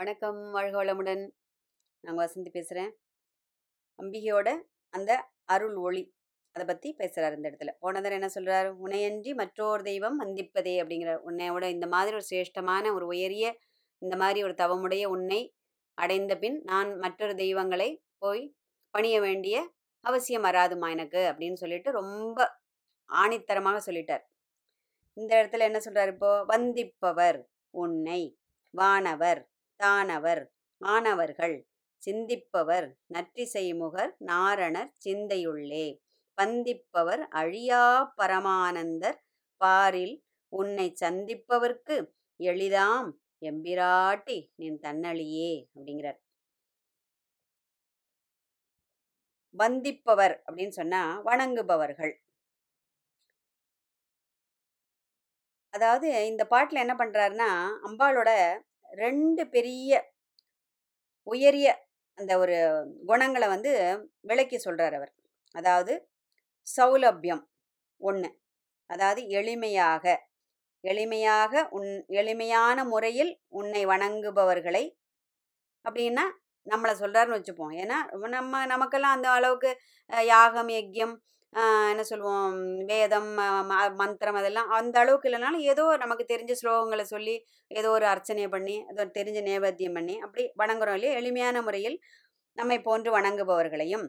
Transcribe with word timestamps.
வணக்கம் 0.00 0.50
வாழ்க 0.50 0.84
வளமுடன் 0.84 1.30
நாங்கள் 2.00 2.26
வசந்தி 2.26 2.48
பேசுகிறேன் 2.48 2.96
அம்பிகையோட 3.98 4.56
அந்த 4.88 5.28
அருள் 5.44 5.74
ஒளி 5.74 6.14
அதை 6.52 6.66
பற்றி 6.66 6.92
பேசுகிறார் 6.92 7.36
இந்த 7.36 7.50
இடத்துல. 7.50 7.68
போனதர் 7.80 8.12
என்ன 8.12 8.28
சொல்கிறார் 8.28 8.80
உனையன்றி 8.84 9.34
மற்றொரு 9.34 9.82
தெய்வம் 9.82 10.20
வந்திப்பதே 10.20 10.82
அப்படிங்கிறார் 10.82 11.20
உன்னையோட 11.26 11.64
இந்த 11.70 11.86
மாதிரி 11.86 12.16
ஒரு 12.16 12.26
சிரேஷ்டமான 12.30 12.94
ஒரு 12.94 13.06
உயரிய 13.06 13.58
இந்த 13.98 14.16
மாதிரி 14.16 14.44
ஒரு 14.44 14.54
தவமுடைய 14.54 15.08
உன்னை 15.08 15.54
அடைந்த 15.94 16.36
பின் 16.36 16.62
நான் 16.64 16.96
மற்றொரு 16.96 17.34
தெய்வங்களை 17.34 18.04
போய் 18.18 18.54
பணிய 18.90 19.20
வேண்டிய 19.20 19.72
அவசியம் 20.00 20.44
வராதுமா 20.44 20.90
எனக்கு? 20.90 21.18
அப்படின்னு 21.18 21.52
சொல்லிட்டு 21.52 21.90
ரொம்ப 21.90 22.58
ஆணித்தரமாக 23.12 23.80
சொல்லிட்டார். 23.86 24.22
இந்த 25.12 25.42
இடத்துல 25.42 25.58
என்ன 25.58 25.78
சொல்றாரு 25.78 26.12
இப்போ? 26.12 26.44
வந்திப்பவர் 26.44 27.42
உன்னை 27.70 28.38
வானவர் 28.70 29.49
தானவர் 29.80 30.42
ஆனவர்கள் 30.80 31.56
சிந்திப்பவர் 32.02 32.86
நற்றிசைமுகர் 33.14 34.12
நாரணர் 34.30 34.92
சிந்தையுள்ளே. 35.04 35.86
பந்திப்பவர் 36.38 37.22
அழியா 37.40 37.84
பரமானந்தர் 38.20 39.18
பாரில் 39.60 40.16
உன்னை 40.52 40.88
சந்திப்பவர்க்கு 41.02 41.96
எளிதாம் 42.40 43.10
எம்பிராட்டி 43.42 44.38
நின் 44.56 44.80
தன்னழியே 44.84 45.52
அப்படிங்கிறார். 45.74 46.20
வந்திப்பவர் 49.54 50.34
அப்படின்னு 50.46 50.74
சொன்னா 50.78 51.02
வணங்குபவர்கள். 51.28 52.14
அதாவது 55.74 56.08
இந்த 56.26 56.42
பாட்டில் 56.46 56.82
என்ன 56.84 56.94
பண்றாருன்னா 56.94 57.50
அம்பாளோட 57.88 58.30
ரெண்டு 58.90 59.42
பெரிய 59.48 60.00
உயரிய 61.26 61.68
அந்த 62.18 62.32
ஒரு 62.38 62.56
குணங்களை 63.06 63.46
வந்து 63.48 63.70
விளக்கி 64.20 64.58
சொல்கிறார் 64.58 64.94
அவர். 64.94 65.12
அதாவது 65.54 65.92
சௌலபியம் 66.66 67.44
ஒன்று 68.00 68.30
அதாவது 68.90 69.20
எளிமையாக. 69.38 70.04
எளிமையாக 70.84 71.62
உன் 71.76 71.90
எளிமையான 72.20 72.84
முறையில் 72.84 73.32
உன்னை 73.60 73.82
வணங்குபவர்களை 73.86 74.84
அப்படின்னா 75.84 76.24
நம்மளை 76.66 76.94
சொல்கிறாருன்னு 77.02 77.38
வச்சுப்போம். 77.38 77.74
ஏன்னா 77.82 77.98
நம்ம 78.36 78.66
நமக்கெல்லாம் 78.66 79.16
அந்த 79.16 79.28
அளவுக்கு 79.30 79.70
யாகம் 80.34 80.70
யஜ்யம் 80.78 81.14
என்ன 81.90 82.02
சொல்லுவோம் 82.02 82.56
வேதம் 82.86 83.28
ம- 83.68 83.94
மந்திரம் 83.94 84.34
அதெல்லாம் 84.34 84.68
அந்த 84.70 84.98
அளவுக்கு 84.98 85.28
இல்லைனாலும் 85.30 85.64
ஏதோ 85.64 85.96
நமக்கு 85.96 86.24
தெரிஞ்ச 86.28 86.52
ஸ்லோகங்களை 86.60 87.02
சொல்லி 87.04 87.34
ஏதோ 87.70 87.90
ஒரு 87.90 88.06
அர்ச்சனை 88.06 88.48
பண்ணி 88.48 88.76
ஏதோ 88.88 89.04
தெரிஞ்ச 89.14 89.38
நேவேத்தியம் 89.42 89.92
பண்ணி 89.92 90.18
அப்படி 90.18 90.44
வணங்குறோம் 90.58 90.94
இல்லையா? 90.94 91.16
எளிமையான 91.16 91.62
முறையில் 91.62 91.96
நம்மை 92.58 92.80
போன்று 92.80 93.10
வணங்குபவர்களையும். 93.18 94.06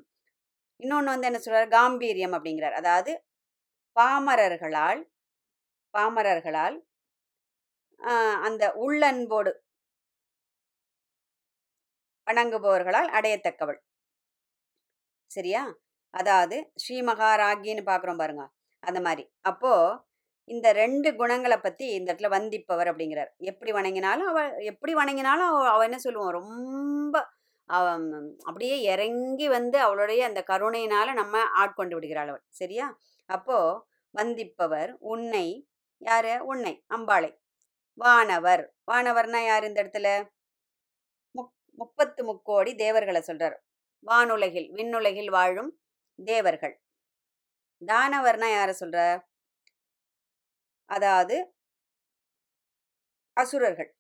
இன்னொன்று 0.80 1.12
வந்து 1.12 1.28
என்ன 1.28 1.40
சொல்றார்? 1.40 1.68
காம்பீரியம் 1.70 2.34
அப்படிங்கிறார். 2.34 2.72
அதாவது 2.74 3.12
பாமரர்களால் 3.96 5.02
பாமரர்களால் 5.94 6.78
ஆஹ், 8.00 8.38
அந்த 8.42 8.64
உள்ளன்போடு 8.78 9.52
வணங்குபவர்களால் 12.28 13.10
அடையத்தக்கவள். 13.12 13.80
சரியா? 15.32 15.62
அதாவது 16.14 16.58
ஸ்ரீ 16.76 16.98
மகாராகின்னு 17.02 17.84
பார்க்குறோம் 17.90 18.18
பாருங்க 18.18 18.44
அந்த 18.84 19.00
மாதிரி. 19.02 19.24
அப்போது 19.42 20.00
இந்த 20.48 20.68
ரெண்டு 20.74 21.10
குணங்களை 21.16 21.58
பற்றி 21.58 21.86
இந்த 21.94 22.08
இடத்துல 22.14 22.30
வந்திப்பவர் 22.30 22.90
அப்படிங்கிறார். 22.92 23.30
எப்படி 23.42 23.72
வணங்கினாலும் 23.72 24.30
அவ 24.32 24.40
எப்படி 24.64 24.94
வணங்கினாலும் 24.96 25.50
அவ 25.52 25.60
அவ 25.70 25.84
என்ன 25.84 26.00
சொல்லுவோம் 26.00 26.32
ரொம்ப 26.32 27.16
அவ 27.70 27.86
அப்படியே 28.46 28.78
இறங்கி 28.94 29.48
வந்து 29.48 29.78
அவளுடைய 29.80 30.22
அந்த 30.26 30.42
கருணையினால் 30.44 31.12
நம்ம 31.14 31.44
ஆட்கொண்டு 31.54 31.96
விடுகிறாள் 31.96 32.28
அவள். 32.28 32.44
சரியா? 32.52 32.88
அப்போது 33.30 33.80
வந்திப்பவர் 34.16 34.92
உன்னை 35.14 35.46
யார்? 36.02 36.34
உன்னை 36.44 36.74
அம்பாளை. 36.90 37.32
வானவர். 37.98 38.64
வானவர்னா 38.92 39.42
யார் 39.46 39.64
இந்த 39.64 39.80
இடத்துல? 39.84 40.08
முப் 41.36 41.54
முப்பத்து 41.80 42.22
முக்கோடி 42.24 42.72
தேவர்களை 42.76 43.22
சொல்கிறார் 43.22 43.58
வானுலகில் 44.06 44.68
விண்ணுலகில் 44.72 45.30
வாழும் 45.30 45.72
தேவர்கள். 46.22 46.76
தானவர்னா 47.82 48.48
யார 48.52 48.72
சொல்ற? 48.80 48.98
அதாவது 50.90 51.36
அசுரர்கள். 53.38 53.92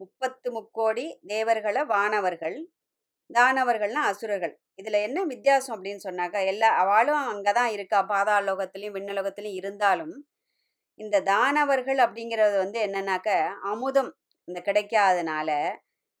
முப்பத்து 0.00 0.52
முக்கோடி 0.52 1.04
தேவர்களை 1.26 1.82
வானவர்கள். 1.84 2.56
தானவர்கள்னா 3.30 4.02
அசுரர்கள். 4.10 4.54
இதுல 4.82 5.02
என்ன 5.02 5.24
வித்தியாசம் 5.24 5.74
அப்படின்னு 5.76 6.04
சொன்னாக்கா 6.04 6.46
எல்லா 6.46 6.68
அவளும் 6.76 7.24
அங்கதான் 7.32 7.70
இருக்கா 7.70 8.02
பாதாள 8.02 8.44
லோகத்திலையும் 8.48 8.98
இருந்தாலும் 9.54 10.14
இந்த 11.00 11.22
தானவர்கள் 11.22 11.96
அப்படிங்கிறது 11.96 12.56
வந்து 12.56 12.80
என்னன்னாக்க 12.86 13.30
அமுதம். 13.62 14.10
இந்த 14.48 14.60
கிடைக்காதனால 14.66 15.50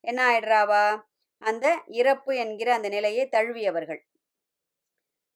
என்ன 0.04 0.20
ஆயிடுறாவா 0.30 1.02
அந்த 1.38 1.66
இறப்பு 1.86 2.36
என்கிற 2.36 2.74
அந்த 2.74 2.88
நிலையை 2.88 3.28
தழுவியவர்கள். 3.28 4.00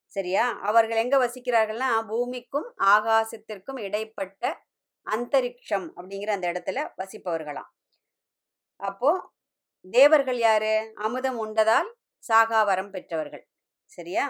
சரியா? 0.07 0.59
அவர்கள் 0.61 0.97
எங்க 0.97 1.17
வசிக்கிறார்கள்னா 1.27 2.07
பூமிக்கும் 2.07 2.75
ஆகாசத்திற்கும் 2.85 3.81
இடைப்பட்ட 3.81 4.43
அந்தரிக்ஷம் 5.07 5.87
அப்படிங்கிற 5.97 6.31
அந்த 6.31 6.53
இடத்துல 6.53 6.79
வசிப்பவர்களாம். 6.97 7.71
அப்போ 8.81 9.11
தேவர்கள் 9.85 10.39
யாரு? 10.39 10.93
அமுதம் 10.95 11.39
உண்டதால் 11.47 11.91
சாகாவரம் 12.29 12.91
பெற்றவர்கள். 12.91 13.45
சரியா? 13.91 14.27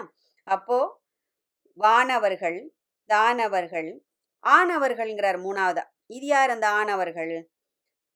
அப்போ 0.47 0.77
வானவர்கள் 1.77 2.57
தானவர்கள் 3.09 3.89
ஆணவர்கள்ங்கிறார் 4.43 5.39
மூணாவதா. 5.45 5.83
இது 6.07 6.25
யார் 6.25 6.49
அந்த 6.49 6.67
ஆணவர்கள்? 6.69 7.33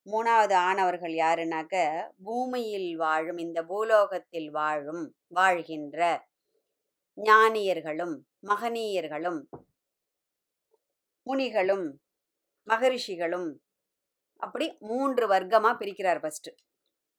மூணாவது 0.09 0.55
ஆணவர்கள் 0.59 1.15
யாருனாக்க 1.15 1.75
பூமியில் 2.23 2.91
வாழும் 2.95 3.37
இந்த 3.37 3.59
பூலோகத்தில் 3.63 4.49
வாழும் 4.51 5.03
வாழ்கின்ற 5.29 5.99
ஞானியர்களும் 7.17 8.15
மகனீயர்களும் 8.47 9.39
முனிகளும் 11.27 11.87
மகரிஷிகளும் 12.67 13.49
அப்படி 14.41 14.65
மூன்று 14.81 15.25
வர்க்கமாக 15.27 15.77
பிரிக்கிறார் 15.77 16.21
ஃபர்ஸ்ட் 16.21 16.49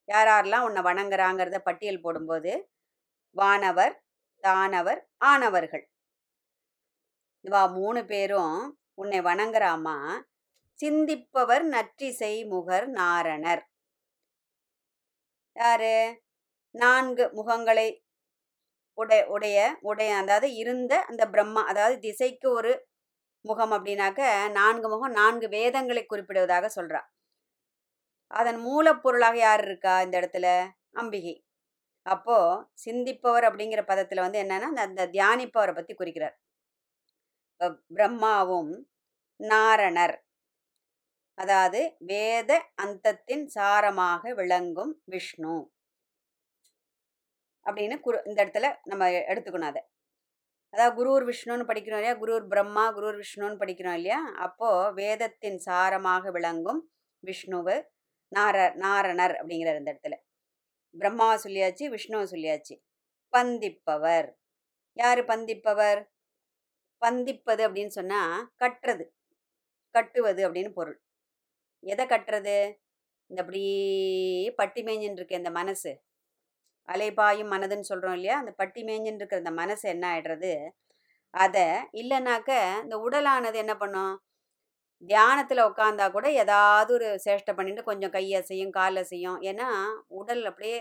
யார் 0.09 0.29
யாரெல்லாம் 0.29 0.67
உன்னை 0.67 0.83
வணங்குறாங்கிறத 0.83 1.59
பட்டியல் 1.59 2.01
போடும்போது 2.01 2.53
வானவர் 3.37 3.95
தானவர் 4.45 5.01
ஆனவர்கள் 5.25 5.85
இவா 7.45 7.63
மூணு 7.73 8.01
பேரும் 8.05 8.57
உன்னை 8.95 9.21
வணங்குறாமா? 9.21 9.97
சிந்திப்பவர் 10.85 11.63
நற்றிசை 11.63 12.45
முகர் 12.45 12.87
நாரணர். 12.87 13.63
யாரு? 15.55 16.23
நான்கு 16.71 17.31
முகங்களை 17.35 18.05
உடைய 18.95 19.27
உடைய 19.27 19.79
உடைய 19.81 20.17
அதாவது 20.17 20.55
இருந்த 20.55 21.03
அந்த 21.03 21.29
பிரம்மா 21.29 21.67
அதாவது 21.67 21.99
திசைக்கு 21.99 22.51
ஒரு 22.51 22.89
முகம் 23.41 23.73
அப்படின்னாக்க 23.73 24.51
நான்கு 24.51 24.89
முகம் 24.89 25.13
நான்கு 25.13 25.49
வேதங்களை 25.49 26.07
குறிப்பிடுவதாக 26.07 26.71
சொல்றா. 26.75 27.03
அதன் 28.27 28.59
மூலப்பொருளாக 28.61 29.35
யார் 29.35 29.65
இருக்கா 29.65 30.01
இந்த 30.01 30.21
இடத்துல? 30.21 30.69
அம்பிகை. 30.93 31.45
அப்போ 32.03 32.69
சிந்திப்பவர் 32.85 33.45
அப்படிங்கிற 33.45 33.83
பதத்துல 33.87 34.21
வந்து 34.21 34.43
என்னன்னா 34.43 34.61
அந்த- 34.61 34.83
அந்த 34.83 35.07
தியானிப்பவரை 35.07 35.75
பத்தி 35.75 35.95
குறிக்கிறார். 35.95 36.41
பிரம்மாவும் 37.87 38.91
நாரணர். 39.37 40.25
அதாவது 41.41 41.81
வேத 42.05 42.51
அந்தத்தின் 42.83 43.45
சாரமாக 43.55 44.33
விளங்கும் 44.35 44.93
விஷ்ணு. 45.05 45.55
அப்படின்னு 47.67 48.01
குரு 48.01 48.19
இந்த 48.27 48.39
இடத்துல 48.45 48.67
நம்ம 48.85 49.05
எடுத்துக்கணும் 49.31 49.71
அதை. 49.73 49.83
அதாவது 50.75 50.95
குருர் 50.99 51.25
விஷ்ணுன்னு 51.27 51.65
படிக்கிறோம் 51.71 52.01
இல்லையா? 52.01 52.15
குருர் 52.17 52.47
பிரம்மா 52.47 52.85
குருர் 52.93 53.19
விஷ்ணுன்னு 53.23 53.61
படிக்கிறோம் 53.63 53.93
இல்லையா? 53.93 54.21
அப்போது 54.39 54.95
வேதத்தின் 54.95 55.59
சாரமாக 55.67 56.31
விளங்கும் 56.31 56.81
விஷ்ணுவு 57.25 57.77
நார 58.33 58.57
நாரணர் 58.77 59.35
அப்படிங்கிறார் 59.41 59.81
இந்த 59.81 59.93
இடத்துல. 59.95 60.17
பிரம்மாவை 60.95 61.37
சொல்லியாச்சு 61.45 61.85
விஷ்ணுவை 61.91 62.27
சொல்லியாச்சு. 62.33 62.75
பந்திப்பவர். 63.33 64.29
யார் 64.97 65.23
பந்திப்பவர்? 65.25 66.01
பந்திப்பது 67.03 67.63
அப்படின்னு 67.69 67.95
சொன்னால் 67.99 68.51
கட்டுறது 68.59 69.05
கட்டுவது 69.95 70.41
அப்படின்னு 70.49 70.73
பொருள். 70.73 70.99
எதை 71.83 72.05
கட்டுறது? 72.07 72.57
இந்த 73.31 73.41
அப்படி 73.45 73.63
பட்டி 74.61 74.81
மேய்ஞ்சின்னு 74.83 75.21
இருக்க 75.21 75.35
இந்த 75.37 75.53
மனசு. 75.53 75.93
அலைபாயும் 76.89 77.53
மனதுன்னு 77.55 77.91
சொல்கிறோம் 77.91 78.17
இல்லையா? 78.19 78.37
அந்த 78.39 78.53
பட்டி 78.61 78.83
மேய்ஞ்சின்னு 78.89 79.21
இருக்கிற 79.23 79.41
இந்த 79.45 79.55
மனசு 79.63 79.85
என்ன 79.89 80.05
ஆகிடுறது 80.15 80.53
அதை 81.35 81.67
இல்லைனாக்க 81.95 82.51
இந்த 82.85 82.97
உடலானது 83.07 83.59
என்ன 83.59 83.75
பண்ணும்? 83.77 84.15
தியானத்தில் 85.03 85.67
உட்காந்தா 85.69 86.07
கூட 86.11 86.27
ஏதாவது 86.43 86.91
ஒரு 86.99 87.09
சேஷ்டை 87.27 87.53
பண்ணிட்டு 87.57 87.83
கொஞ்சம் 87.85 88.11
கையை 88.11 88.35
அசையும் 88.41 88.71
கால் 88.71 89.03
செய்யும் 89.05 89.39
ஏன்னா 89.51 89.69
உடல் 90.21 90.45
அப்படியே 90.45 90.79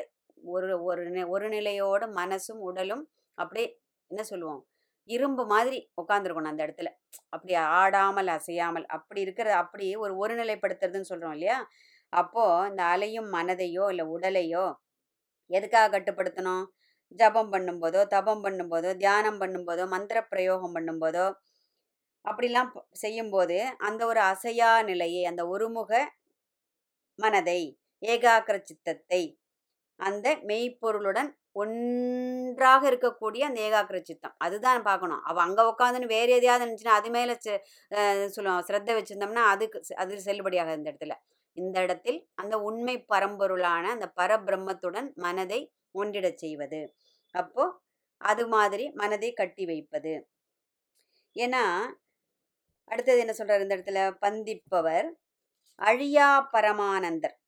ஒரு 0.53 0.69
ஒரு 0.89 1.03
ஒரு 1.35 1.47
நிலையோட 1.49 2.03
மனசும் 2.21 2.61
உடலும் 2.69 3.03
அப்படியே 3.37 3.67
என்ன 4.11 4.23
சொல்லுவோம்? 4.23 4.61
இரும்பு 5.09 5.43
மாதிரி 5.51 5.77
உட்காந்துருக்கணும் 6.01 6.51
அந்த 6.51 6.63
இடத்துல. 6.67 6.89
அப்படி 7.33 7.53
ஆடாமல் 7.79 8.29
அசையாமல் 8.37 8.85
அப்படி 8.97 9.19
இருக்கிற 9.25 9.49
அப்படி 9.63 9.87
ஒரு 10.03 10.13
ஒருநிலைப்படுத்துறதுன்னு 10.21 11.11
சொல்கிறோம் 11.11 11.35
இல்லையா? 11.37 11.57
அப்போது 12.13 12.67
இந்த 12.69 12.83
அலையும் 12.93 13.29
மனதையோ 13.35 13.85
இல்லை 13.93 14.05
உடலையோ 14.15 14.65
எதுக்காக 15.49 15.89
கட்டுப்படுத்தணும்? 15.95 16.63
ஜபம் 17.19 17.51
பண்ணும்போதோ 17.53 18.01
தபம் 18.07 18.43
பண்ணும்போதோ 18.45 18.89
தியானம் 18.95 19.39
பண்ணும்போதோ 19.41 19.83
மந்திர 19.93 20.17
பிரயோகம் 20.23 20.75
பண்ணும்போதோ 20.75 21.27
அப்படிலாம் 22.25 22.71
செய்யும்போது 23.03 23.57
அந்த 23.87 24.01
ஒரு 24.05 24.21
அசையா 24.31 24.71
நிலையை 24.83 25.21
அந்த 25.31 25.41
ஒருமுக 25.47 25.91
மனதை 27.19 27.61
ஏகாக்கிர 28.01 28.57
சித்தத்தை 28.61 29.21
அந்த 29.99 30.27
மெய்ப்பொருளுடன் 30.49 31.29
ஒன்றாக 31.59 32.91
இருக்கக்கூடிய 32.91 33.39
அந்த 33.39 33.61
ஏகாக்கிர 33.61 34.01
சித்தம். 34.01 34.35
அதுதான் 34.37 34.83
பார்க்கணும். 34.83 35.23
அவள் 35.23 35.43
அங்கே 35.43 35.63
உட்காந்துன்னு 35.63 36.05
வேறு 36.05 36.31
எதையாவது 36.31 36.65
இருந்துச்சுன்னா 36.65 36.97
அது 36.99 37.09
மேலே 37.09 37.37
சொல்லுவோம் 38.27 38.63
ஸ்ரத்த 38.67 38.91
வச்சுருந்தோம்னா 38.97 39.43
அதுக்கு 39.53 39.81
செ- 39.89 39.93
அது 39.93 40.15
செல்லுபடியாக 40.15 40.73
இந்த 40.73 40.91
இடத்துல. 40.91 41.11
இந்த 41.53 41.81
இடத்தில் 41.81 42.27
அந்த 42.35 42.59
உண்மை 42.59 43.05
பரம்பொருளான 43.09 43.83
அந்த 43.83 44.11
பரபிரம்மத்துடன் 44.15 45.13
மனதை 45.13 45.73
ஒன்றிடச் 45.93 46.37
செய்வது. 46.37 46.95
அப்போ 47.31 47.81
அது 48.17 48.47
மாதிரி 48.47 48.91
மனதை 48.91 49.33
கட்டி 49.33 49.65
வைப்பது. 49.65 50.29
ஏன்னா 51.35 51.85
அடுத்தது 52.85 53.19
என்ன 53.19 53.33
சொல்றாரு 53.37 53.61
இந்த 53.61 53.77
இடத்துல? 53.77 54.17
பந்திப்பவர் 54.21 55.09
அழியா 55.75 56.49
பரமானந்தர் 56.53 57.38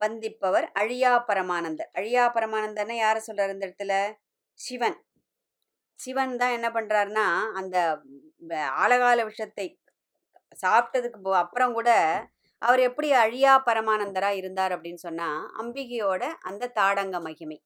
வந்திப்பவர் 0.00 0.66
அழியா 0.74 1.12
பரமானந்தர். 1.28 1.90
அழியா 1.94 2.24
பரமானந்தர்னா 2.36 2.96
யாரை 2.98 3.20
சொல்றாரு 3.26 3.54
இந்த 3.54 3.66
இடத்துல? 3.68 3.94
சிவன். 4.58 4.98
சிவன் 5.98 6.34
தான் 6.36 6.56
என்ன 6.58 6.68
பண்ணுறாருன்னா 6.70 7.26
அந்த 7.54 7.76
ஆழகால 8.82 9.20
விஷத்தை 9.24 9.66
சாப்பிட்டதுக்கு 10.56 11.34
அப்புறம் 11.42 11.72
கூட 11.72 11.90
அவர் 12.62 12.80
எப்படி 12.80 13.08
அழியா 13.16 13.52
பரமானந்தரா 13.68 14.30
இருந்தார் 14.40 14.72
அப்படின்னு 14.76 15.00
சொன்னா 15.06 15.28
அம்பிகையோட 15.62 16.22
அந்த 16.42 16.72
தாடங்க 16.78 17.18
மகிமை. 17.20 17.58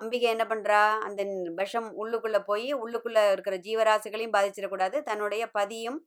அம்பிகை 0.00 0.28
என்ன 0.30 0.44
பண்றா? 0.46 0.80
அந்த 1.00 1.22
விஷம் 1.60 1.88
உள்ளுக்குள்ள 2.02 2.38
போய் 2.44 2.68
உள்ளுக்குள்ள 2.74 3.20
இருக்கிற 3.32 3.56
ஜீவராசிகளையும் 3.66 4.36
பாதிச்சிடக்கூடாது. 4.36 4.96
தன்னுடைய 5.02 5.42
பதியும் 5.52 5.98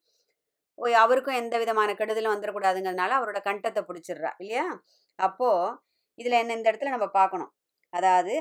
ஓய் 0.79 0.95
அவருக்கும் 0.95 1.39
எந்த 1.41 1.55
விதமான 1.57 1.89
கெடுதலும் 1.93 2.33
வந்துடக்கூடாதுங்கிறதுனால 2.33 3.15
அவரோட 3.19 3.39
கண்டத்தை 3.47 3.81
பிடிச்சிடுறா 3.89 4.31
இல்லையா? 4.43 4.65
அப்போது 5.19 5.75
இதில் 6.19 6.39
என்ன 6.41 6.55
இந்த 6.57 6.67
இடத்துல 6.71 6.93
நம்ம 6.95 7.07
பார்க்கணும். 7.11 7.51
அதாவது 7.93 8.33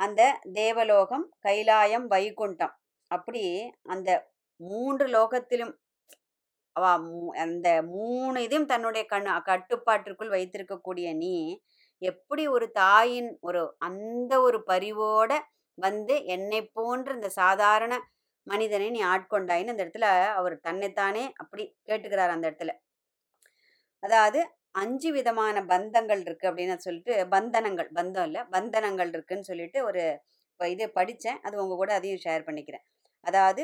அந்த 0.00 0.22
தேவலோகம் 0.52 1.26
கைலாயம் 1.40 2.06
வைகுண்டம் 2.06 2.74
அப்படி 3.10 3.42
அந்த 3.86 4.10
மூன்று 4.60 5.06
லோகத்திலும் 5.08 5.74
அந்த 7.44 7.68
மூணு 7.92 8.38
இதையும் 8.42 8.70
தன்னுடைய 8.72 9.02
கண் 9.06 9.28
கட்டுப்பாட்டிற்குள் 9.48 10.34
வைத்திருக்கக்கூடிய 10.34 11.08
நீ 11.16 11.34
எப்படி 12.02 12.42
ஒரு 12.56 12.66
தாயின் 12.80 13.30
ஒரு 13.40 13.60
அந்த 13.88 14.32
ஒரு 14.46 14.58
பரிவோட 14.70 15.32
வந்து 15.78 16.14
என்னை 16.34 16.60
போன்ற 16.76 17.08
இந்த 17.14 17.30
சாதாரண 17.42 17.94
மனிதனை 18.46 18.88
நீ 18.90 19.00
ஆட்கொண்டாயின்னு 19.12 19.72
அந்த 19.74 19.84
இடத்துல 19.84 20.08
அவர் 20.38 20.56
தன்னைத்தானே 20.60 21.24
அப்படி 21.42 21.64
கேட்டுக்கிறார் 21.88 22.34
அந்த 22.34 22.46
இடத்துல. 22.50 22.72
அதாவது 24.02 24.40
அஞ்சு 24.76 25.08
விதமான 25.16 25.56
பந்தங்கள் 25.72 26.22
இருக்கு 26.26 26.48
அப்படின்னு 26.50 26.76
சொல்லிட்டு 26.86 27.14
பந்தனங்கள் 27.34 27.88
பந்தம் 27.98 28.26
இல்லை 28.28 28.42
பந்தனங்கள் 28.54 29.10
இருக்குன்னு 29.14 29.48
சொல்லிட்டு 29.50 29.78
ஒரு 29.88 30.02
இது 30.60 30.84
படித்தேன் 30.98 31.40
அது 31.42 31.54
உங்க 31.62 31.74
கூட 31.74 31.90
அதையும் 31.98 32.22
ஷேர் 32.24 32.46
பண்ணிக்கிறேன். 32.48 32.84
அதாவது 33.24 33.62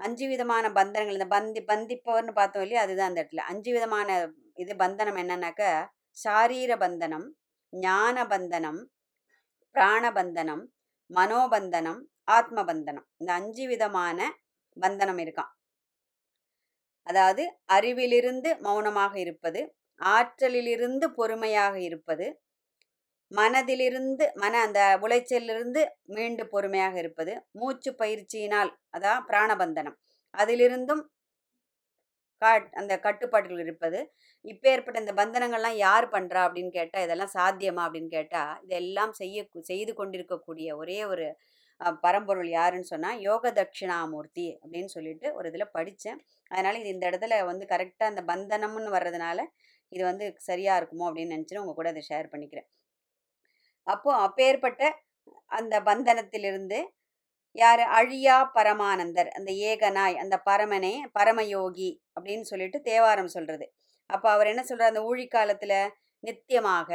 அஞ்சு 0.00 0.24
விதமான 0.32 0.64
பந்தனங்கள் 0.78 1.18
இந்த 1.18 1.28
பந்தி 1.34 1.60
பந்திப்பவர்னு 1.70 2.32
பார்த்தோம் 2.32 2.64
இல்லையா? 2.64 2.82
அதுதான் 2.84 3.10
அந்த 3.10 3.20
இடத்துல. 3.22 3.44
அஞ்சு 3.52 3.70
விதமான 3.72 4.08
இது 4.54 4.72
பந்தனம் 4.82 5.20
என்னன்னாக்க 5.22 5.62
சாரீர 6.16 6.72
பந்தனம் 6.84 7.26
ஞான 7.72 8.16
பந்தனம் 8.32 8.80
பிராணபந்தனம் 9.74 10.64
மனோபந்தனம் 11.10 12.00
ஆத்ம 12.36 12.58
பந்தனம். 12.64 13.06
இந்த 13.20 13.30
அஞ்சு 13.32 13.64
விதமான 13.72 14.18
பந்தனம் 14.76 15.20
இருக்கான் 15.24 15.52
அதாவது 17.06 17.42
அறிவிலிருந்து 17.76 18.50
மௌனமாக 18.66 19.14
இருப்பது 19.24 19.60
ஆற்றலிலிருந்து 20.00 21.06
பொறுமையாக 21.14 21.74
இருப்பது 21.80 22.26
மனதிலிருந்து 23.30 24.24
மன 24.34 24.58
அந்த 24.58 24.80
உளைச்சலிலிருந்து 25.02 25.80
மீண்டு 26.06 26.44
பொறுமையாக 26.48 26.96
இருப்பது 26.98 27.32
மூச்சு 27.52 27.90
பயிற்சியினால் 28.00 28.70
அதான் 28.96 29.24
பிராணபந்தனம். 29.28 29.96
அதிலிருந்தும் 30.34 31.02
காட் 32.42 32.68
அந்த 32.72 32.94
கட்டுப்பாடுகள் 32.98 33.60
இருப்பது 33.60 33.98
இப்போ 34.44 34.66
ஏற்பட்ட 34.68 34.98
இந்த 35.00 35.12
பந்தனங்கள்லாம் 35.16 35.78
யார் 35.78 36.06
பண்ணுறா 36.12 36.40
அப்படின்னு 36.46 36.70
கேட்டால் 36.70 37.04
இதெல்லாம் 37.04 37.34
சாத்தியமா 37.34 37.82
அப்படின்னு 37.86 38.10
கேட்டால் 38.10 38.56
இதெல்லாம் 38.64 39.12
செய்ய 39.12 39.44
செய்து 39.64 39.92
கொண்டிருக்கக்கூடிய 39.94 40.76
ஒரே 40.76 40.98
ஒரு 41.04 41.26
பரம்பொருள் 42.02 42.48
யாருன்னு 42.48 42.90
சொன்னால் 42.90 43.18
யோக 43.20 43.50
தட்சிணாமூர்த்தி 43.50 44.46
அப்படின்னு 44.62 44.90
சொல்லிட்டு 44.92 45.26
ஒரு 45.34 45.46
இதில் 45.48 45.72
படித்தேன் 45.72 46.20
அதனால் 46.50 46.78
இது 46.78 46.88
இந்த 46.88 47.04
இடத்துல 47.10 47.38
வந்து 47.44 47.64
கரெக்டாக 47.66 48.12
அந்த 48.12 48.22
பந்தனம்னு 48.22 48.94
வர்றதுனால 48.94 49.40
இது 49.92 50.02
வந்து 50.04 50.26
சரியாக 50.40 50.78
இருக்குமோ 50.80 51.06
அப்படின்னு 51.08 51.34
நினைச்சு 51.36 51.62
உங்கள் 51.62 51.78
கூட 51.78 51.88
அதை 51.90 52.02
ஷேர் 52.10 52.32
பண்ணிக்கிறேன். 52.32 52.68
அப்போது 53.86 54.20
அப்பேற்பட்ட 54.26 54.82
அந்த 55.50 55.74
பந்தனத்திலிருந்து 55.80 56.78
யார்? 57.56 57.82
அழியா 57.98 58.36
பரமானந்தர் 58.56 59.28
அந்த 59.28 59.50
ஏகனாய் 59.68 60.16
அந்த 60.16 60.36
பரமனே 60.46 60.94
பரமயோகி 61.18 61.90
அப்படின்னு 62.16 62.44
சொல்லிட்டு 62.44 62.78
தேவாரம் 62.82 63.34
சொல்கிறது 63.36 63.66
அப்போ 64.10 64.26
அவர் 64.30 64.46
என்ன 64.46 64.62
சொல்கிறார் 64.62 64.92
அந்த 64.92 65.02
ஊழிக்காலத்துல 65.02 65.74
நித்தியமாக 66.24 66.90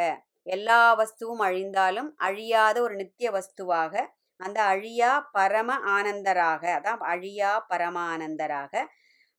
எல்லா 0.48 0.82
வஸ்துவும் 1.00 1.44
அழிந்தாலும் 1.48 2.10
அழியாத 2.20 2.78
ஒரு 2.82 2.96
நித்திய 2.96 3.28
வஸ்துவாக 3.32 4.04
அந்த 4.40 4.60
அழியா 4.64 5.12
பரம 5.32 5.72
ஆனந்தராக 5.88 6.64
அதான் 6.78 7.04
அழியா 7.08 7.52
பரமானந்தராக 7.72 8.84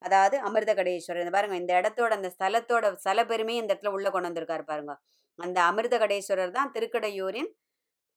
அதாவது 0.02 0.36
அமிர்த 0.46 0.72
கடேஸ்வரர் 0.78 1.22
இந்த 1.22 1.32
பாருங்க 1.34 1.56
இந்த 1.62 1.72
இடத்தோட 1.80 2.12
அந்த 2.18 2.28
ஸ்தலத்தோட 2.36 2.86
ஸ்தல 3.02 3.20
பெருமையை 3.30 3.60
இந்த 3.62 3.72
இடத்துல 3.72 3.92
உள்ள 3.96 4.08
கொண்டு 4.10 4.28
வந்திருக்காரு 4.30 4.64
பாருங்க. 4.70 4.94
அந்த 5.38 5.58
அமிர்த 5.70 5.96
கடேஸ்வரர் 6.02 6.56
தான் 6.58 6.72
திருக்கடையூரின் 6.76 7.50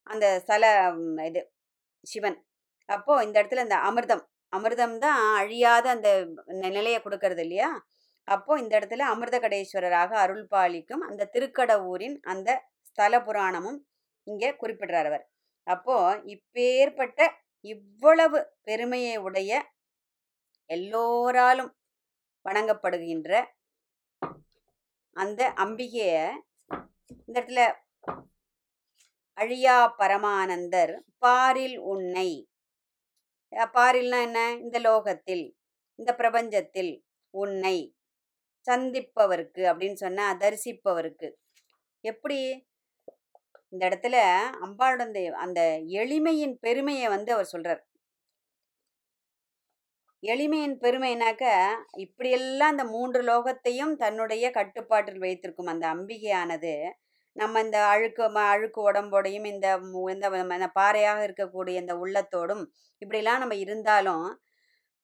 அந்த 0.08 0.26
ஸ்தல 0.44 0.64
இது 1.30 1.42
சிவன். 2.04 2.38
அப்போ 2.90 3.14
இந்த 3.26 3.36
இடத்துல 3.42 3.66
இந்த 3.68 3.78
அமிர்தம் 3.90 4.24
அமிர்தம் 4.54 4.98
தான் 5.06 5.20
அழியாத 5.40 5.86
அந்த 5.96 6.10
நிலையை 6.76 7.00
கொடுக்கறது 7.06 7.44
இல்லையா? 7.46 7.70
அப்போ 8.28 8.52
இந்த 8.62 8.74
இடத்துல 8.80 9.06
அமிர்த 9.14 9.38
கடேஸ்வரராக 9.44 10.12
அருள் 10.24 10.46
பாலிக்கும் 10.54 11.04
அந்த 11.10 11.28
திருக்கடவூரின் 11.36 12.18
அந்த 12.34 12.50
ஸ்தல 12.90 13.16
புராணமும் 13.28 13.80
இங்கே 14.28 14.50
குறிப்பிடுறார் 14.62 15.10
அவர். 15.12 15.26
அப்போ 15.68 15.96
இப்பேற்பட்ட 16.36 17.20
இவ்வளவு 17.66 18.40
பெருமையை 18.68 19.16
உடைய 19.28 19.52
எல்லோராலும் 20.70 21.72
வணங்கப்படுகின்ற 22.46 23.46
அந்த 25.16 25.54
அம்பிகையை 25.56 26.32
இந்த 27.26 27.42
இடத்துல 27.42 27.76
அழியா 29.34 29.96
பரமானந்தர் 29.98 30.94
பாரில் 31.26 31.78
உன்னை. 31.78 32.50
பாரில்னா 33.52 34.22
என்ன? 34.22 34.52
இந்த 34.62 34.80
லோகத்தில் 34.80 35.58
இந்த 35.96 36.16
பிரபஞ்சத்தில் 36.18 37.04
உன்னை 37.30 37.96
சந்திப்பவருக்கு 38.68 39.64
அப்படின்னு 39.72 39.94
சொன்ன 39.94 40.38
தரிசிப்பவருக்கு. 40.40 41.34
எப்படி? 42.02 42.68
இந்த 43.70 43.90
இடத்துல 43.90 44.16
அம்பாளோட 44.66 45.00
அந்த 45.00 45.34
அந்த 45.38 45.62
எளிமையின் 45.88 46.54
பெருமையை 46.54 47.08
வந்து 47.08 47.34
அவர் 47.34 47.50
சொல்றார். 47.52 47.95
எளிமையின் 50.26 50.78
பெருமைனாக்க 50.82 51.46
இப்படியெல்லாம் 52.04 52.72
அந்த 52.72 52.84
மூன்று 52.92 53.22
லோகத்தையும் 53.24 53.94
தன்னுடைய 53.96 54.46
கட்டுப்பாட்டில் 54.52 55.20
வைத்திருக்கும் 55.20 55.66
அந்த 55.66 55.86
அம்பிகையானது 55.94 56.74
நம்ம 57.36 57.62
இந்த 57.62 57.78
அழுக்கு 57.86 58.26
ம- 58.30 58.50
அழுக்கு 58.52 58.80
உடம்போடையும் 58.84 59.46
இந்த 59.46 59.68
இந்த 60.14 60.68
பாறையாக 60.76 61.26
இருக்கக்கூடிய 61.28 61.82
இந்த 61.82 61.94
உள்ளத்தோடும் 61.98 62.64
இப்படிலாம் 63.02 63.38
நம்ம 63.38 63.56
இருந்தாலும் 63.64 64.26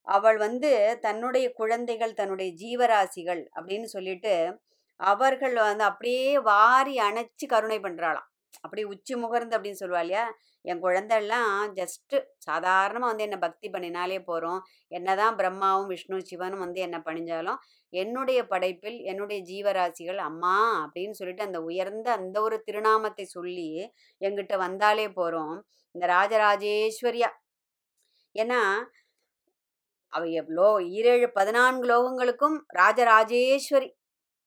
அவள் 0.08 0.38
வந்து 0.38 0.72
தன்னுடைய 1.01 1.48
குழந்தைகள் 1.54 2.13
தன்னுடைய 2.13 2.51
ஜீவராசிகள் 2.56 3.44
அப்படின்னு 3.56 3.88
சொல்லிட்டு 3.90 4.34
அவர்கள் 5.00 5.56
வந்து 5.62 5.84
அப்படியே 5.84 6.25
வாரி 6.48 6.96
அணைச்சு 7.00 7.46
கருணை 7.48 7.80
பண்ணுறாளாம் 7.80 8.28
அப்படி 8.60 8.84
உச்சி 8.84 9.13
முகர்ந்து 9.15 9.55
அப்படின்னு 9.58 9.81
சொல்லுவா 9.81 10.01
இல்லையா? 10.01 10.24
என் 10.65 10.81
குழந்தைலாம் 10.81 11.53
ஜஸ்ட்டு 11.79 12.17
சாதாரணமாக 12.38 13.12
வந்து 13.12 13.24
என்னை 13.24 13.39
பக்தி 13.39 13.67
பண்ணினாலே 13.70 14.20
போகிறோம் 14.24 14.60
என்னதான் 14.88 15.36
பிரம்மாவும் 15.36 15.88
விஷ்ணு 15.88 16.17
சிவனும் 16.22 16.60
வந்து 16.60 16.79
என்னை 16.81 17.00
பணிஞ்சாலும் 17.05 17.60
என்னுடைய 17.93 18.39
படைப்பில் 18.48 19.00
என்னுடைய 19.03 19.39
ஜீவராசிகள் 19.43 20.17
அம்மா 20.29 20.55
அப்படின்னு 20.86 21.12
சொல்லிட்டு 21.12 21.43
அந்த 21.43 21.62
உயர்ந்த 21.62 22.08
அந்த 22.12 22.41
ஒரு 22.41 22.58
திருநாமத்தை 22.63 23.25
சொல்லி 23.25 23.70
எங்கிட்ட 24.22 24.58
வந்தாலே 24.58 25.08
போகிறோம் 25.10 25.55
இந்த 25.96 26.05
ராஜராஜேஸ்வரியா. 26.08 27.29
ஏன்னா 28.36 28.62
அவ 30.13 30.24
எவ்வளோ 30.41 30.67
ஈரேழு 30.98 31.27
பதினான்கு 31.34 31.86
லோகங்களுக்கும் 31.91 32.58
ராஜராஜேஸ்வரி. 32.79 33.89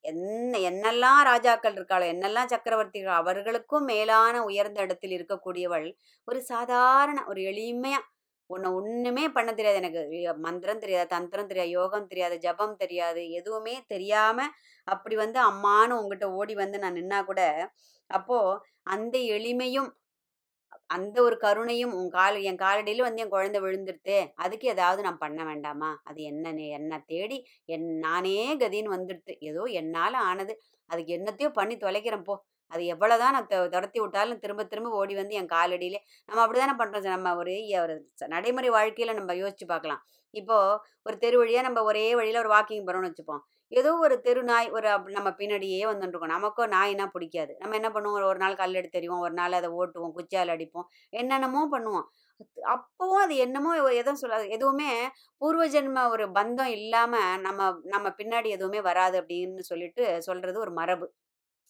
என்ன 0.04 0.58
என்னெல்லாம் 0.68 1.20
ராஜாக்கள் 1.23 1.76
இருக்காளோ 1.76 2.06
என்னெல்லாம் 2.06 2.50
சக்கரவர்த்திகள் 2.50 3.14
அவர்களுக்கும் 3.14 3.84
மேலான 3.84 4.42
உயர்ந்த 4.44 4.80
இடத்தில் 4.80 5.14
இருக்கக்கூடியவள் 5.18 5.87
ஒரு 6.28 6.40
சாதாரண 6.44 7.18
ஒரு 7.26 7.40
எளிமையா 7.42 8.00
உன்னை 8.50 8.70
ஒண்ணுமே 8.70 9.25
பண்ண 9.28 9.50
தெரியாது 9.52 9.78
எனக்கு. 9.82 10.02
மந்திரம் 10.38 10.80
தெரியாது 10.80 11.08
தந்திரம் 11.08 11.49
தெரியாது 11.49 11.70
யோகம் 11.70 12.08
தெரியாது 12.08 12.37
ஜபம் 12.38 12.76
தெரியாது 12.76 13.23
எதுவுமே 13.30 13.75
தெரியாம 13.87 14.49
அப்படி 14.88 15.14
வந்து 15.16 15.38
அம்மான்னு 15.40 15.99
உங்ககிட்ட 15.99 16.26
ஓடி 16.32 16.54
வந்து 16.54 16.78
நான் 16.78 16.99
நின்னா 17.00 17.20
கூட 17.25 17.42
அப்போ 18.11 18.38
அந்த 18.87 19.16
எளிமையும் 19.34 19.90
அந்த 20.86 21.22
ஒரு 21.22 21.36
கருணையும் 21.42 21.92
உன் 21.92 22.08
கால் 22.08 22.40
என் 22.40 22.56
காலடியில 22.56 22.96
வந்து 22.96 23.22
என் 23.22 23.28
குழந்தை 23.28 23.60
விழுந்துருத்து. 23.60 24.32
அதுக்கு 24.34 24.68
ஏதாவது 24.68 25.02
நான் 25.02 25.18
பண்ண 25.18 25.44
வேண்டாமா? 25.44 26.00
அது 26.04 26.22
என்ன 26.22 26.52
என்ன 26.52 27.02
தேடி 27.06 27.46
என் 27.64 27.98
நானே 27.98 28.56
கதின்னு 28.56 28.94
வந்துடுது 28.96 29.36
ஏதோ 29.38 29.62
என்னால் 29.62 30.14
ஆனது. 30.14 30.62
அதுக்கு 30.86 31.16
என்னத்தையோ 31.16 31.48
பண்ணி 31.48 31.76
தொலைக்கிறேன் 31.76 32.22
போ. 32.22 32.44
அது 32.66 32.82
எவ்வளோதான் 32.84 33.30
நான் 33.30 33.46
துரத்தி 33.46 34.00
விட்டாலும் 34.00 34.38
திரும்ப 34.38 34.64
திரும்ப 34.64 34.90
ஓடி 34.90 35.14
வந்து 35.14 35.34
என் 35.34 35.46
காலடியிலே. 35.46 35.98
நம்ம 36.26 36.46
அப்படிதானே 36.46 36.74
பண்றோம். 36.78 37.02
நம்ம 37.02 37.36
ஒரு 37.36 37.54
ஒரு 37.82 37.94
நடைமுறை 38.28 38.70
வாழ்க்கையில 38.70 39.14
நம்ம 39.14 39.34
யோசிச்சு 39.34 39.66
பார்க்கலாம். 39.66 40.02
இப்போ 40.34 40.80
ஒரு 41.02 41.18
தெரு 41.18 41.44
வழியா 41.44 41.60
நம்ம 41.60 41.82
ஒரே 41.82 42.14
வழியில 42.14 42.38
ஒரு 42.38 42.50
வாக்கிங் 42.50 42.84
போறோம்னு 42.86 43.10
வச்சுப்போம். 43.10 43.38
ஏதோ 43.68 43.96
ஒரு 43.96 44.20
தெரு 44.20 44.42
நாய் 44.42 44.70
ஒரு 44.70 44.88
அப்- 44.88 45.10
நம்ம 45.10 45.30
பின்னாடியே 45.30 45.80
வந்துட்டு 45.84 46.26
நமக்கும் 46.26 46.70
நமக்கோ 46.70 46.76
நாய்னா 46.76 47.06
பிடிக்காது. 47.06 47.56
நம்ம 47.58 47.74
என்ன 47.74 47.88
பண்ணுவோம்? 47.88 48.24
ஒரு 48.24 48.36
நாள் 48.36 48.56
கல் 48.56 48.74
எடுத்து 48.74 49.00
தெரிவோம் 49.00 49.18
ஒரு 49.18 49.32
நாள் 49.32 49.52
அதை 49.52 49.70
ஓட்டுவோம். 49.70 50.12
குச்சியால் 50.16 50.48
அடிப்போம். 50.48 50.86
என்னென்னமோ 51.08 51.68
பண்ணுவோம். 51.70 52.04
அப்பவும் 52.62 53.20
அது 53.22 53.36
என்னமோ 53.36 53.92
எதுவும் 53.92 54.20
சொல்லாது. 54.22 54.48
எதுவுமே 54.48 55.10
பூர்வ 55.38 55.68
ஜென்ம 55.68 56.08
ஒரு 56.10 56.26
பந்தம் 56.26 56.66
இல்லாம 56.66 57.36
நம்ம 57.36 57.78
நம்ம 57.82 58.08
பின்னாடி 58.08 58.46
எதுவுமே 58.46 58.80
வராது 58.80 59.20
அப்படின்னு 59.20 59.58
சொல்லிட்டு 59.58 60.22
சொல்றது 60.22 60.60
ஒரு 60.60 60.72
மரபு. 60.72 61.12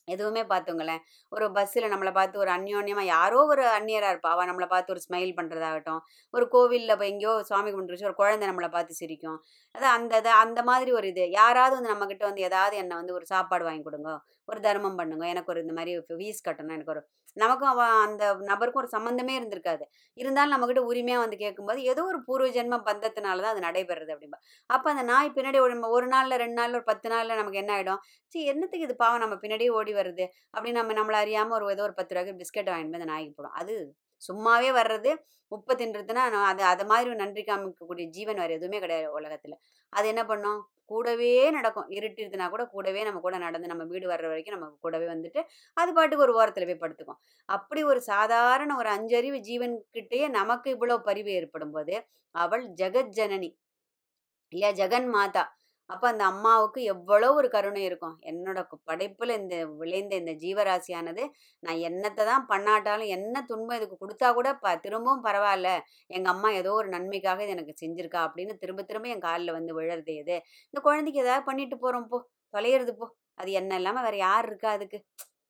எதுவுமே 0.08 0.42
பார்த்துங்களேன் 0.50 1.02
ஒரு 1.32 1.46
பஸ்ஸில் 1.52 1.90
நம்மளை 1.92 2.12
பார்த்து 2.12 2.40
ஒரு 2.42 2.50
அந்யோன்யமாக 2.50 3.06
யாரோ 3.06 3.38
ஒரு 3.52 3.64
அந்நியராக 3.76 4.12
இருப்பா. 4.14 4.30
அவள் 4.34 4.48
நம்மளை 4.50 4.68
பார்த்து 4.72 4.92
ஒரு 4.94 5.02
ஸ்மைல் 5.06 5.32
பண்ணுறதாகட்டும் 5.38 6.00
ஒரு 6.34 6.46
கோவிலில் 6.48 6.96
போய் 7.00 7.12
எங்கேயோ 7.12 7.32
சாமி 7.50 7.70
கும்பிட்டுருச்சு 7.70 8.08
ஒரு 8.10 8.18
குழந்தை 8.22 8.44
நம்மளை 8.50 8.68
பார்த்து 8.68 9.00
சிரிக்கும். 9.00 9.38
அதான் 9.74 9.96
அந்த 9.98 10.14
இதை 10.22 10.32
அந்த 10.44 10.62
மாதிரி 10.62 10.92
ஒரு 10.92 11.08
இது. 11.12 11.24
யாராவது 11.40 11.74
வந்து 11.78 11.92
நம்மக்கிட்ட 11.94 12.26
வந்து 12.30 12.46
ஏதாவது 12.50 12.76
என்னை 12.82 12.96
வந்து 13.00 13.16
ஒரு 13.18 13.26
சாப்பாடு 13.32 13.66
வாங்கி 13.68 13.84
கொடுங்க. 13.88 14.12
ஒரு 14.48 14.60
தர்மம் 14.60 14.98
பண்ணுங்க. 15.00 15.24
எனக்கு 15.32 15.52
ஒரு 15.52 15.60
இந்த 15.64 15.74
மாதிரி 15.78 15.92
ஃபீஸ் 16.10 16.44
கட்டணும். 16.46 16.74
எனக்கு 16.76 16.92
ஒரு 16.94 17.02
நமக்கும் 17.36 17.70
அவ 17.70 17.82
அந்த 18.04 18.24
நபருக்கும் 18.48 18.82
ஒரு 18.82 18.90
சம்மந்தமே 18.94 19.32
இருந்திருக்காது. 19.38 19.84
இருந்தாலும் 20.16 20.52
நம்மக்கிட்ட 20.54 20.82
உரிமையாக 20.90 21.22
வந்து 21.24 21.38
கேட்கும்போது 21.40 21.80
ஏதோ 21.92 22.02
ஒரு 22.10 22.18
பூர்வ 22.26 22.48
ஜென்ம 22.56 22.76
பந்தத்தினால 22.88 23.42
தான் 23.44 23.54
அது 23.54 23.64
நடைபெறுது 23.66 24.12
அப்படிம்பா. 24.14 24.38
அப்போ 24.70 24.88
அந்த 24.92 25.04
நாய் 25.10 25.34
பின்னாடி 25.36 25.60
ஒரு 25.66 25.76
ஒரு 25.96 26.08
நாளில் 26.14 26.40
ரெண்டு 26.44 26.58
நாளில் 26.60 26.78
ஒரு 26.80 26.86
பத்து 26.90 27.08
நாளில் 27.14 27.38
நமக்கு 27.40 27.60
என்ன 27.62 27.72
ஆகிடும் 27.76 28.00
சரி 28.34 28.44
என்னத்துக்கு 28.52 28.86
இது 28.88 28.96
பாவம் 29.02 29.24
நம்ம 29.24 29.38
பின்னாடியே 29.42 29.72
ஓடி 29.78 29.94
வருது? 30.00 30.26
அப்படின்னு 30.54 30.80
நம்ம 30.80 30.94
நம்மள 31.00 31.18
அறியாமல் 31.24 31.56
ஒரு 31.58 31.72
ஏதோ 31.76 31.84
ஒரு 31.88 31.96
பத்து 31.98 32.14
ரூபாய்க்கு 32.14 32.40
பிஸ்கெட் 32.42 32.70
வாங்கிட்டு 32.70 32.92
போய் 32.92 33.02
அந்த 33.02 33.10
நாய்க்கு 33.12 33.36
போடும். 33.38 33.56
அது 33.60 33.74
சும்மாவே 34.22 34.70
வர்றது 34.78 35.10
உப்பு 35.52 35.72
தின்றதுன்னா 35.80 36.22
அது 36.50 36.62
அது 36.72 36.84
மாதிரி 36.90 37.08
ஒரு 37.10 37.18
நன்றி 37.22 37.42
காமிக்கக்கூடிய 37.44 38.06
ஜீவன் 38.16 38.40
வேறு 38.42 38.56
எதுவுமே 38.58 38.78
கிடையாது 38.84 39.08
உலகத்தில். 39.18 39.56
அது 39.92 40.06
என்ன 40.12 40.22
பண்ணும்? 40.30 40.60
கூடவே 40.90 41.32
நடக்கும். 41.50 41.88
இருட்டிருதுனா 41.96 42.46
கூட 42.54 42.64
கூடவே 42.74 43.02
நம்ம 43.04 43.20
கூட 43.26 43.36
நடந்து 43.38 43.70
நம்ம 43.72 43.84
வீடு 43.92 44.06
வர்ற 44.12 44.26
வரைக்கும் 44.32 44.56
நம்ம 44.56 44.68
கூடவே 44.86 45.06
வந்துட்டு 45.12 45.40
அது 45.76 45.92
பாட்டுக்கு 45.92 46.26
ஒரு 46.26 46.34
ஓரத்தில் 46.40 46.68
போய் 46.70 46.82
படுத்துக்கும். 46.84 47.20
அப்படி 47.48 47.82
ஒரு 47.92 48.00
சாதாரண 48.12 48.76
ஒரு 48.82 48.90
அஞ்சறிவு 48.96 49.40
ஜீவன்கிட்டயே 49.50 50.28
நமக்கு 50.38 50.68
இவ்வளோ 50.76 50.98
பரிவு 51.08 51.32
ஏற்படும் 51.40 51.74
போது 51.76 51.96
அவள் 52.34 52.64
ஜெகஜனனி. 52.82 53.50
இல்லையா 54.52 54.70
ஜெகன் 54.80 55.08
மாதா 55.16 55.44
அப்போ 55.90 56.06
அந்த 56.10 56.24
அம்மாவுக்கு 56.32 56.80
எவ்வளோ 56.92 57.28
ஒரு 57.38 57.48
கருணை 57.54 57.82
இருக்கும். 57.88 58.14
என்னோட 58.30 58.58
படைப்பில் 58.90 59.32
இந்த 59.40 59.56
விளைந்த 59.80 60.14
இந்த 60.22 60.32
ஜீவராசியானது 60.42 61.24
நான் 61.62 61.80
என்னத்தை 61.88 62.24
தான் 62.30 62.46
பண்ணாட்டாலும் 62.52 63.12
என்ன 63.16 63.42
துன்பம் 63.50 63.76
இதுக்கு 63.78 63.96
கொடுத்தா 64.02 64.28
கூட 64.38 64.50
ப 64.62 64.74
திரும்பவும் 64.84 65.24
பரவாயில்ல 65.26 65.70
எங்கள் 66.16 66.32
அம்மா 66.34 66.50
ஏதோ 66.60 66.72
ஒரு 66.80 66.88
நன்மைக்காக 66.96 67.44
இது 67.46 67.56
எனக்கு 67.56 67.74
செஞ்சுருக்கா 67.82 68.22
அப்படின்னு 68.28 68.54
திரும்ப 68.62 68.84
திரும்ப 68.90 69.12
என் 69.14 69.26
காலில் 69.28 69.56
வந்து 69.58 69.74
விழறது 69.78 70.14
எது? 70.22 70.36
இந்த 70.74 70.80
குழந்தைக்கு 70.88 71.24
ஏதாவது 71.24 71.48
பண்ணிட்டு 71.50 71.78
போகிறோம் 71.84 72.08
போ 72.12 72.18
தொலையிறது 72.54 72.94
போ 73.00 73.06
அது 73.38 73.50
என்ன 73.60 73.72
இல்லாமல் 73.80 74.06
வேறு 74.06 74.18
யார் 74.26 74.46
இருக்கா 74.50 74.70
அதுக்கு? 74.76 74.98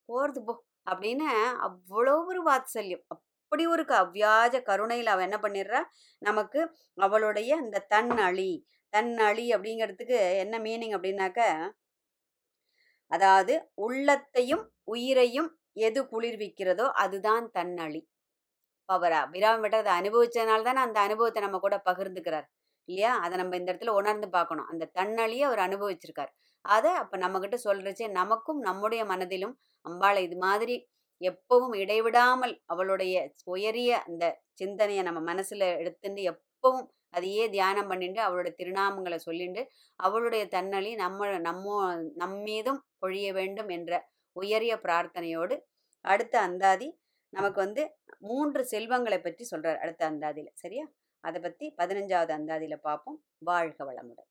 போகிறது 0.09 0.41
போ 0.49 0.55
அப்படின்னு 0.91 1.27
அவ்வளோ 1.67 2.15
ஒரு 2.31 2.41
வாத்சல்யம். 2.49 3.05
அப்படி 3.45 3.65
ஒரு 3.71 3.83
அவ்வியாஜ 3.97 4.55
கருணையில் 4.63 5.11
அவள் 5.13 5.27
என்ன 5.27 5.39
பண்ணிடுறா? 5.39 5.81
நமக்கு 6.23 6.61
அவளுடைய 6.99 7.51
அந்த 7.57 7.83
தன் 7.93 8.13
அழி 8.25 8.53
தன் 8.93 9.13
அழி 9.21 9.45
அப்படிங்கிறதுக்கு 9.55 10.19
என்ன 10.43 10.55
மீனிங் 10.61 10.95
அப்படின்னாக்க 10.97 11.41
அதாவது 13.11 13.55
உள்ளத்தையும் 13.87 14.65
உயிரையும் 14.89 15.49
எது 15.81 16.01
குளிர்விக்கிறதோ 16.11 16.87
அதுதான் 17.03 17.47
தன்னழி. 17.57 18.01
பவரா 18.89 19.19
அபிராமி 19.27 19.63
விட்டு 19.63 19.79
அதை 19.81 19.93
அனுபவிச்சதுனால 20.01 20.63
தானே 20.63 20.81
அந்த 20.81 20.99
அனுபவத்தை 21.01 21.41
நம்ம 21.43 21.59
கூட 21.59 21.77
பகிர்ந்துக்கிறார் 21.87 22.47
இல்லையா? 22.89 23.13
அதை 23.25 23.35
நம்ம 23.41 23.57
இந்த 23.57 23.69
இடத்துல 23.73 23.95
உணர்ந்து 24.01 24.29
பார்க்கணும். 24.31 24.69
அந்த 24.73 24.91
தன்னழியை 24.99 25.45
அவர் 25.49 25.63
அனுபவிச்சிருக்கார். 25.67 26.33
அதை 26.65 26.93
அப்போ 27.03 27.17
நம்மக்கிட்ட 27.19 27.57
சொல்கிறச்சே 27.67 28.09
நமக்கும் 28.21 28.61
நம்முடைய 28.69 29.03
மனதிலும் 29.13 29.55
அம்பாளை 29.85 30.21
இது 30.29 30.37
மாதிரி 30.47 30.77
எப்பவும் 31.29 31.75
இடைவிடாமல் 31.77 32.55
அவளுடைய 32.65 33.15
உயரிய 33.45 34.03
அந்த 34.03 34.25
சிந்தனையை 34.53 35.03
நம்ம 35.03 35.21
மனசுல 35.33 35.69
எடுத்துட்டு 35.79 36.23
எப்பவும் 36.33 36.87
அதையே 37.11 37.45
தியானம் 37.49 37.87
பண்ணிட்டு 37.87 38.21
அவளுடைய 38.21 38.53
திருநாமங்களை 38.61 39.19
சொல்லிண்டு 39.27 39.63
அவளுடைய 40.01 40.45
தன்னலி 40.47 40.93
நம்ம 40.95 41.29
நம்ம 41.39 41.77
நம்மீதும் 42.15 42.81
பொழிய 43.01 43.29
வேண்டும் 43.33 43.69
என்ற 43.69 43.93
உயரிய 44.37 44.75
பிரார்த்தனையோடு 44.77 45.57
அடுத்த 46.05 46.35
அந்தாதி 46.41 46.89
நமக்கு 47.33 47.59
வந்து 47.61 47.83
மூன்று 48.21 48.63
செல்வங்களை 48.65 49.19
பற்றி 49.19 49.45
சொல்றார் 49.51 49.79
அடுத்த 49.79 50.03
அந்தாதியில். 50.11 50.55
சரியா? 50.55 50.85
அதை 51.25 51.39
பற்றி 51.41 51.67
பதினஞ்சாவது 51.77 52.33
அந்தாதியில் 52.39 52.85
பார்ப்போம் 52.89 53.19
வாழ்க 53.39 53.85
வளமுடன். 53.85 54.29